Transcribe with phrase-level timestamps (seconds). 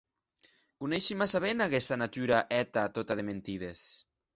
[0.83, 3.87] Coneishi massa ben aguesta natura hèta tota de mentides!